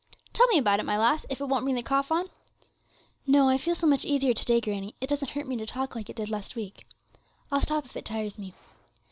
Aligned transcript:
'Tell 0.33 0.47
me 0.47 0.57
about 0.57 0.79
it, 0.79 0.83
my 0.87 0.97
lass, 0.97 1.27
if 1.29 1.39
it 1.39 1.45
won't 1.45 1.63
bring 1.63 1.75
the 1.75 1.83
cough 1.83 2.11
on.' 2.11 2.27
'No, 3.27 3.47
I 3.47 3.59
feel 3.59 3.75
so 3.75 3.85
much 3.85 4.03
easier 4.03 4.33
to 4.33 4.45
day, 4.45 4.59
granny, 4.59 4.95
it 4.99 5.05
doesn't 5.05 5.29
hurt 5.33 5.45
me 5.45 5.55
to 5.57 5.65
talk 5.67 5.93
like 5.93 6.09
it 6.09 6.15
did 6.15 6.27
last 6.31 6.55
week. 6.55 6.87
I'll 7.51 7.61
stop 7.61 7.85
if 7.85 7.95
it 7.95 8.05
tires 8.05 8.39
me. 8.39 8.55